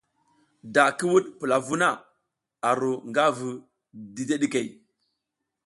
Da 0.73 0.83
ki 0.97 1.05
wuɗ 1.11 1.25
pula 1.37 1.57
vuh 1.65 1.79
na, 1.81 1.89
a 2.67 2.69
ru 2.79 2.91
nga 3.09 3.23
vu 3.37 3.49
dideɗikey. 4.13 4.67